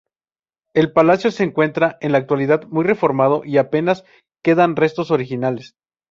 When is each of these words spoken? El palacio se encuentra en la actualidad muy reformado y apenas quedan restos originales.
El 0.73 0.93
palacio 0.93 1.29
se 1.29 1.43
encuentra 1.43 1.99
en 2.01 2.11
la 2.13 2.17
actualidad 2.17 2.63
muy 2.67 2.83
reformado 2.83 3.43
y 3.45 3.59
apenas 3.59 4.03
quedan 4.43 4.75
restos 4.75 5.11
originales. 5.11 5.75